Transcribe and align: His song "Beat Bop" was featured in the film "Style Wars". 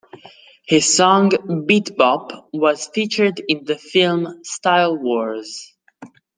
His 0.65 0.91
song 0.91 1.29
"Beat 1.67 1.95
Bop" 1.95 2.49
was 2.51 2.87
featured 2.91 3.39
in 3.47 3.65
the 3.65 3.77
film 3.77 4.43
"Style 4.43 4.97
Wars". 4.97 5.75